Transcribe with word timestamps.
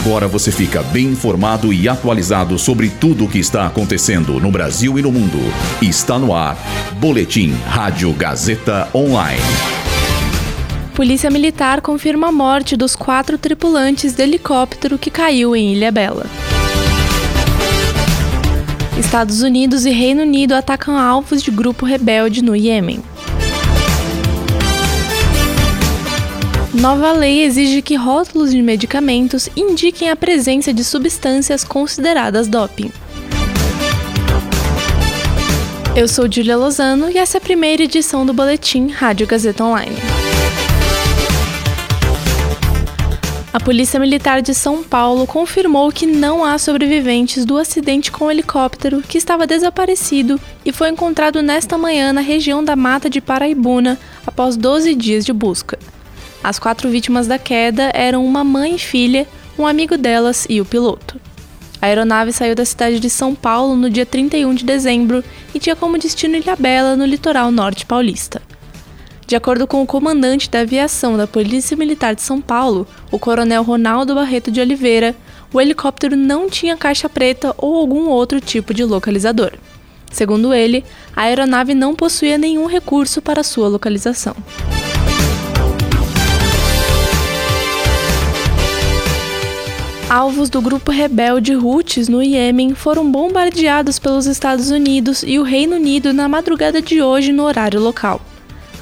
Agora 0.00 0.28
você 0.28 0.52
fica 0.52 0.82
bem 0.82 1.06
informado 1.06 1.72
e 1.72 1.88
atualizado 1.88 2.58
sobre 2.58 2.90
tudo 2.90 3.24
o 3.24 3.28
que 3.28 3.38
está 3.38 3.66
acontecendo 3.66 4.38
no 4.38 4.50
Brasil 4.50 4.98
e 4.98 5.02
no 5.02 5.10
mundo. 5.10 5.38
Está 5.80 6.18
no 6.18 6.34
ar. 6.34 6.56
Boletim 7.00 7.52
Rádio 7.66 8.12
Gazeta 8.12 8.88
Online. 8.94 9.40
Polícia 10.94 11.30
Militar 11.30 11.80
confirma 11.80 12.28
a 12.28 12.32
morte 12.32 12.76
dos 12.76 12.94
quatro 12.94 13.38
tripulantes 13.38 14.14
do 14.14 14.20
helicóptero 14.20 14.98
que 14.98 15.10
caiu 15.10 15.56
em 15.56 15.72
Ilha 15.72 15.90
Bela. 15.90 16.26
Estados 18.98 19.40
Unidos 19.40 19.86
e 19.86 19.90
Reino 19.90 20.22
Unido 20.22 20.52
atacam 20.52 20.98
alvos 20.98 21.42
de 21.42 21.50
grupo 21.50 21.86
rebelde 21.86 22.42
no 22.42 22.54
Iêmen. 22.54 23.02
Nova 26.80 27.10
lei 27.10 27.42
exige 27.42 27.80
que 27.80 27.94
rótulos 27.96 28.50
de 28.50 28.60
medicamentos 28.60 29.48
indiquem 29.56 30.10
a 30.10 30.16
presença 30.16 30.74
de 30.74 30.84
substâncias 30.84 31.64
consideradas 31.64 32.48
doping. 32.48 32.92
Eu 35.96 36.06
sou 36.06 36.30
Julia 36.30 36.54
Lozano 36.54 37.10
e 37.10 37.16
essa 37.16 37.38
é 37.38 37.40
a 37.40 37.40
primeira 37.40 37.82
edição 37.82 38.26
do 38.26 38.34
boletim 38.34 38.88
Rádio 38.88 39.26
Gazeta 39.26 39.64
Online. 39.64 39.96
A 43.54 43.58
Polícia 43.58 43.98
Militar 43.98 44.42
de 44.42 44.52
São 44.52 44.84
Paulo 44.84 45.26
confirmou 45.26 45.90
que 45.90 46.04
não 46.04 46.44
há 46.44 46.58
sobreviventes 46.58 47.46
do 47.46 47.56
acidente 47.56 48.12
com 48.12 48.26
o 48.26 48.30
helicóptero 48.30 49.00
que 49.00 49.16
estava 49.16 49.46
desaparecido 49.46 50.38
e 50.62 50.70
foi 50.72 50.90
encontrado 50.90 51.40
nesta 51.40 51.78
manhã 51.78 52.12
na 52.12 52.20
região 52.20 52.62
da 52.62 52.76
Mata 52.76 53.08
de 53.08 53.22
Paraibuna 53.22 53.98
após 54.26 54.58
12 54.58 54.94
dias 54.94 55.24
de 55.24 55.32
busca. 55.32 55.78
As 56.42 56.58
quatro 56.58 56.88
vítimas 56.88 57.26
da 57.26 57.38
queda 57.38 57.90
eram 57.94 58.24
uma 58.24 58.44
mãe 58.44 58.76
e 58.76 58.78
filha, 58.78 59.26
um 59.58 59.66
amigo 59.66 59.96
delas 59.96 60.46
e 60.48 60.60
o 60.60 60.64
piloto. 60.64 61.20
A 61.80 61.86
aeronave 61.86 62.32
saiu 62.32 62.54
da 62.54 62.64
cidade 62.64 62.98
de 63.00 63.10
São 63.10 63.34
Paulo 63.34 63.76
no 63.76 63.90
dia 63.90 64.06
31 64.06 64.54
de 64.54 64.64
dezembro 64.64 65.22
e 65.54 65.58
tinha 65.58 65.76
como 65.76 65.98
destino 65.98 66.36
Ilhabela, 66.36 66.96
no 66.96 67.04
litoral 67.04 67.50
norte 67.50 67.84
paulista. 67.84 68.42
De 69.26 69.34
acordo 69.34 69.66
com 69.66 69.82
o 69.82 69.86
comandante 69.86 70.48
da 70.48 70.60
aviação 70.60 71.16
da 71.16 71.26
Polícia 71.26 71.76
Militar 71.76 72.14
de 72.14 72.22
São 72.22 72.40
Paulo, 72.40 72.86
o 73.10 73.18
coronel 73.18 73.62
Ronaldo 73.62 74.14
Barreto 74.14 74.52
de 74.52 74.60
Oliveira, 74.60 75.16
o 75.52 75.60
helicóptero 75.60 76.16
não 76.16 76.48
tinha 76.48 76.76
caixa 76.76 77.08
preta 77.08 77.52
ou 77.58 77.74
algum 77.74 78.08
outro 78.08 78.40
tipo 78.40 78.72
de 78.72 78.84
localizador. 78.84 79.52
Segundo 80.12 80.54
ele, 80.54 80.84
a 81.14 81.22
aeronave 81.22 81.74
não 81.74 81.94
possuía 81.94 82.38
nenhum 82.38 82.66
recurso 82.66 83.20
para 83.20 83.42
sua 83.42 83.68
localização. 83.68 84.34
Alvos 90.16 90.48
do 90.48 90.62
grupo 90.62 90.90
rebelde 90.90 91.54
Houthis 91.54 92.08
no 92.08 92.22
Iêmen 92.22 92.74
foram 92.74 93.12
bombardeados 93.12 93.98
pelos 93.98 94.24
Estados 94.24 94.70
Unidos 94.70 95.22
e 95.22 95.38
o 95.38 95.42
Reino 95.42 95.76
Unido 95.76 96.10
na 96.10 96.26
madrugada 96.26 96.80
de 96.80 97.02
hoje 97.02 97.34
no 97.34 97.42
horário 97.42 97.78
local. 97.78 98.22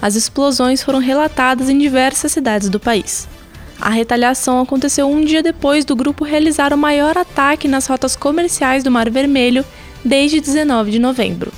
As 0.01 0.15
explosões 0.15 0.81
foram 0.81 1.01
relatadas 1.01 1.69
em 1.69 1.77
diversas 1.77 2.31
cidades 2.31 2.69
do 2.69 2.79
país. 2.79 3.27
A 3.81 3.91
retaliação 3.91 4.61
aconteceu 4.61 5.11
um 5.11 5.25
dia 5.25 5.43
depois 5.43 5.85
do 5.85 5.97
grupo 5.97 6.23
realizar 6.23 6.73
o 6.73 6.79
maior 6.79 7.19
ataque 7.19 7.67
nas 7.67 7.89
rotas 7.89 8.15
comerciais 8.15 8.85
do 8.85 8.91
Mar 8.93 9.11
Vermelho 9.11 9.65
desde 10.05 10.41
19 10.41 10.93
de 10.93 11.01
novembro. 11.01 11.53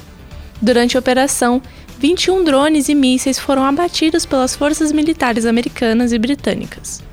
Durante 0.58 0.96
a 0.96 1.00
operação, 1.00 1.60
21 1.98 2.44
drones 2.44 2.88
e 2.88 2.94
mísseis 2.94 3.38
foram 3.38 3.62
abatidos 3.62 4.24
pelas 4.24 4.56
forças 4.56 4.90
militares 4.90 5.44
americanas 5.44 6.14
e 6.14 6.18
britânicas. 6.18 7.04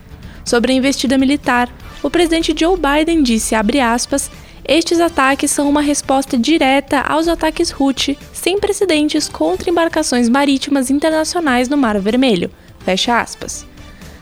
Sobre 0.46 0.72
a 0.72 0.76
investida 0.76 1.18
militar, 1.18 1.70
o 2.04 2.10
presidente 2.10 2.54
Joe 2.56 2.78
Biden 2.78 3.24
disse, 3.24 3.56
aspas, 3.56 4.30
estes 4.66 5.00
ataques 5.00 5.50
são 5.52 5.70
uma 5.70 5.82
resposta 5.82 6.38
direta 6.38 7.00
aos 7.00 7.28
ataques 7.28 7.74
Houthi 7.78 8.18
sem 8.34 8.60
precedentes 8.60 9.28
contra 9.28 9.70
embarcações 9.70 10.30
marítimas 10.30 10.90
internacionais 10.90 11.68
no 11.68 11.78
Mar 11.78 12.00
Vermelho. 12.00 12.52
Fecha 12.86 13.20
aspas. 13.20 13.66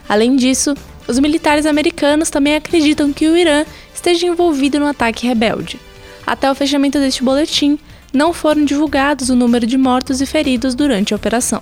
Além 0.08 0.36
disso, 0.36 0.76
os 1.08 1.20
militares 1.20 1.66
americanos 1.66 2.30
também 2.30 2.56
acreditam 2.56 3.12
que 3.12 3.28
o 3.28 3.36
Irã 3.36 3.66
esteja 3.94 4.28
envolvido 4.28 4.80
no 4.80 4.88
ataque 4.88 5.28
rebelde. 5.28 5.80
Até 6.26 6.50
o 6.50 6.56
fechamento 6.56 7.00
deste 7.00 7.24
boletim, 7.24 7.80
não 8.14 8.34
foram 8.34 8.64
divulgados 8.64 9.30
o 9.30 9.36
número 9.36 9.66
de 9.66 9.78
mortos 9.78 10.22
e 10.22 10.26
feridos 10.26 10.76
durante 10.76 11.14
a 11.14 11.18
operação. 11.18 11.62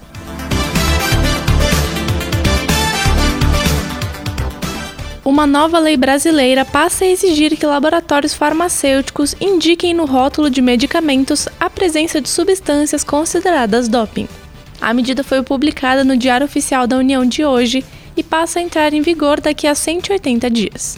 Uma 5.30 5.46
nova 5.46 5.78
lei 5.78 5.96
brasileira 5.96 6.66
passa 6.66 7.06
a 7.06 7.08
exigir 7.08 7.56
que 7.56 7.64
laboratórios 7.64 8.34
farmacêuticos 8.34 9.36
indiquem 9.40 9.94
no 9.94 10.06
rótulo 10.06 10.50
de 10.50 10.60
medicamentos 10.60 11.48
a 11.60 11.70
presença 11.70 12.20
de 12.20 12.28
substâncias 12.28 13.04
consideradas 13.04 13.88
doping. 13.88 14.28
A 14.82 14.92
medida 14.92 15.24
foi 15.24 15.44
publicada 15.44 16.04
no 16.04 16.18
Diário 16.18 16.46
Oficial 16.46 16.88
da 16.88 16.98
União 16.98 17.24
de 17.24 17.46
hoje 17.46 17.86
e 18.18 18.24
passa 18.24 18.58
a 18.58 18.62
entrar 18.64 18.92
em 18.92 19.04
vigor 19.04 19.40
daqui 19.40 19.68
a 19.68 19.76
180 19.76 20.50
dias. 20.50 20.98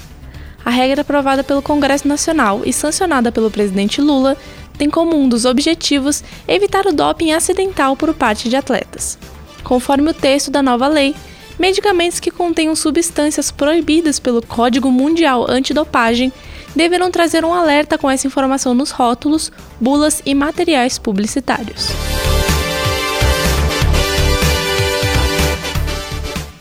A 0.63 0.69
regra 0.69 1.01
aprovada 1.01 1.43
pelo 1.43 1.61
Congresso 1.61 2.07
Nacional 2.07 2.61
e 2.63 2.71
sancionada 2.71 3.33
pelo 3.33 3.51
presidente 3.51 3.99
Lula 3.99 4.37
tem 4.77 4.89
como 4.89 5.13
um 5.13 5.27
dos 5.27 5.43
objetivos 5.43 6.23
evitar 6.47 6.87
o 6.87 6.93
doping 6.93 7.33
acidental 7.33 7.97
por 7.97 8.13
parte 8.13 8.47
de 8.47 8.55
atletas. 8.55 9.19
Conforme 9.61 10.11
o 10.11 10.13
texto 10.13 10.49
da 10.49 10.61
nova 10.61 10.87
lei, 10.87 11.13
medicamentos 11.61 12.19
que 12.19 12.31
contenham 12.31 12.75
substâncias 12.75 13.51
proibidas 13.51 14.19
pelo 14.19 14.41
Código 14.41 14.91
Mundial 14.91 15.45
Antidopagem 15.47 16.33
deverão 16.75 17.11
trazer 17.11 17.45
um 17.45 17.53
alerta 17.53 17.99
com 17.99 18.09
essa 18.09 18.25
informação 18.25 18.73
nos 18.73 18.89
rótulos, 18.89 19.51
bulas 19.79 20.23
e 20.25 20.33
materiais 20.33 20.97
publicitários. 20.97 21.89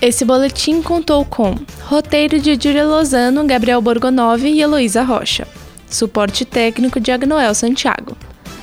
Esse 0.02 0.22
boletim 0.22 0.82
contou 0.82 1.24
com 1.24 1.54
roteiro 1.84 2.38
de 2.38 2.58
Júlia 2.62 2.86
Lozano, 2.86 3.46
Gabriel 3.46 3.80
Borgonov 3.80 4.44
e 4.44 4.60
Heloísa 4.60 5.02
Rocha, 5.02 5.48
suporte 5.88 6.44
técnico 6.44 7.00
de 7.00 7.10
Agnoel 7.10 7.54
Santiago, 7.54 8.14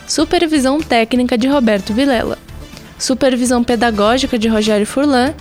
supervisão 0.08 0.80
técnica 0.80 1.36
de 1.36 1.47
Roberto 1.47 1.96
Vilela, 1.96 2.38
supervisão 3.00 3.64
pedagógica 3.64 4.38
de 4.38 4.47
Rogério 4.47 4.86
Furlan 4.86 5.34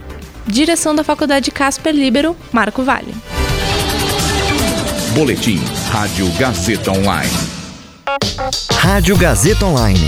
Direção 0.46 0.94
da 0.94 1.02
Faculdade 1.02 1.50
Casper 1.50 1.92
Libero, 1.92 2.36
Marco 2.52 2.82
Vale. 2.84 3.14
Boletim 5.12 5.58
Rádio 5.90 6.30
Gazeta 6.38 6.92
Online. 6.92 7.32
Rádio 8.72 9.16
Gazeta 9.16 9.66
Online. 9.66 10.06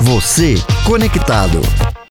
Você 0.00 0.54
conectado. 0.86 1.60